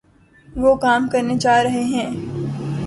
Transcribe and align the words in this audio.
وہ 0.49 0.71
کام 0.83 1.01
کرنےجارہےہیں 1.11 2.09